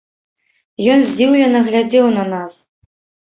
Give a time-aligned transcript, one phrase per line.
[0.93, 2.53] Ён здзіўлена глядзеў на нас.